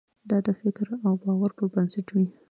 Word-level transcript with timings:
دا 0.29 0.37
د 0.45 0.47
فکر 0.61 0.85
او 1.05 1.13
باور 1.23 1.51
پر 1.57 1.65
بنسټ 1.73 2.07
وي. 2.13 2.25